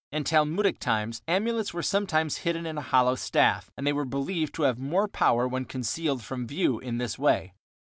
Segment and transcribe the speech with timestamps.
[0.11, 4.55] In talmudic times amulets were sometimes hidden in a hollow staff, and they were believed
[4.55, 7.53] to have more power when concealed from view in this way.